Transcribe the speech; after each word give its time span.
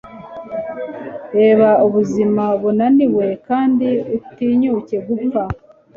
reba 1.37 1.69
ubuzima 1.85 2.43
bunaniwe, 2.61 3.25
kandi 3.47 3.87
utinyuke 4.17 4.95
gupfa 5.07 5.43